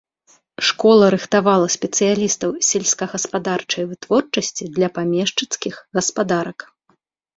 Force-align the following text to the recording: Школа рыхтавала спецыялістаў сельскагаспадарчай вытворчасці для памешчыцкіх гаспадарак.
Школа 0.67 1.05
рыхтавала 1.15 1.67
спецыялістаў 1.75 2.55
сельскагаспадарчай 2.69 3.83
вытворчасці 3.91 4.71
для 4.79 4.87
памешчыцкіх 4.99 5.75
гаспадарак. 5.99 6.59